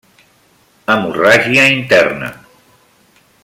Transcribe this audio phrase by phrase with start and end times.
[0.93, 2.33] Hemorràgia Interna: